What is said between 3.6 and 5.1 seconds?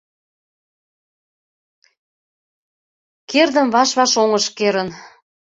ваш-ваш оҥыш керын